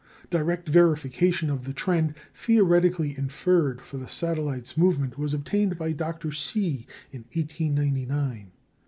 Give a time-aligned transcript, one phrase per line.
[0.31, 6.31] Direct verification of the trend theoretically inferred for the satellite's movement was obtained by Dr.
[6.31, 8.51] See in 1899.